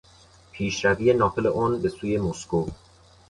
پیشروی 0.51 1.13
ناپلئون 1.19 1.71
بهسوی 1.81 2.13
مسکو 2.25 2.61